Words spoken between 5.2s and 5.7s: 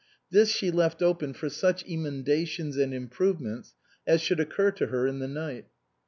night.